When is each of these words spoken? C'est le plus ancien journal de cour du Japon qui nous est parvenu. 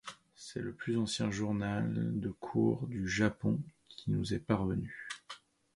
C'est 0.35 0.61
le 0.61 0.73
plus 0.73 0.97
ancien 0.97 1.29
journal 1.29 1.91
de 2.19 2.29
cour 2.29 2.87
du 2.87 3.07
Japon 3.07 3.59
qui 3.87 4.09
nous 4.09 4.33
est 4.33 4.39
parvenu. 4.39 5.07